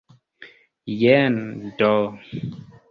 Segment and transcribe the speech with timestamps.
[1.03, 1.39] Jen
[1.83, 1.95] do!